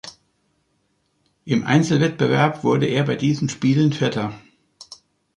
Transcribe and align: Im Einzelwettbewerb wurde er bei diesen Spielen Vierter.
Im 1.45 1.63
Einzelwettbewerb 1.63 2.63
wurde 2.63 2.87
er 2.87 3.03
bei 3.03 3.15
diesen 3.15 3.49
Spielen 3.49 3.93
Vierter. 3.93 4.33